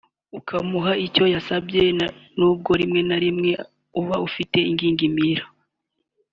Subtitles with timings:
[0.39, 1.83] ukamuha icyo yasabye
[2.37, 3.51] n’ubwo rimwe na rimwe
[3.99, 5.43] uba ufite ingingimira